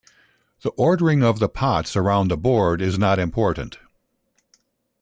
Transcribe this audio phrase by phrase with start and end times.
[0.63, 3.77] The ordering of the pots around the board is not important.